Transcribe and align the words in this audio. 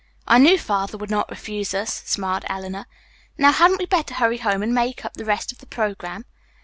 "I 0.27 0.39
knew 0.39 0.57
Father 0.57 0.97
would 0.97 1.11
not 1.11 1.29
refuse 1.29 1.75
us," 1.75 2.01
smiled 2.07 2.43
Eleanor. 2.49 2.87
"Now 3.37 3.51
hadn't 3.51 3.77
we 3.77 3.85
better 3.85 4.15
hurry 4.15 4.39
home 4.39 4.63
and 4.63 4.73
make 4.73 5.05
up 5.05 5.13
the 5.13 5.25
rest 5.25 5.51
of 5.51 5.59
the 5.59 5.67
programme?" 5.67 6.25